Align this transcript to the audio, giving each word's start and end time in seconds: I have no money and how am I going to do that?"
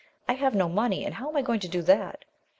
I 0.27 0.33
have 0.33 0.55
no 0.55 0.67
money 0.67 1.05
and 1.05 1.13
how 1.13 1.29
am 1.29 1.37
I 1.37 1.43
going 1.43 1.59
to 1.59 1.67
do 1.67 1.83
that?" 1.83 2.25